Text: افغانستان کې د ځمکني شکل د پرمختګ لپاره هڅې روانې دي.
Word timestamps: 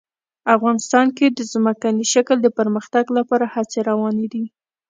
افغانستان 0.55 1.07
کې 1.17 1.27
د 1.29 1.39
ځمکني 1.53 2.05
شکل 2.13 2.37
د 2.43 2.47
پرمختګ 2.59 3.05
لپاره 3.17 3.45
هڅې 3.53 3.79
روانې 3.89 4.27
دي. 4.33 4.43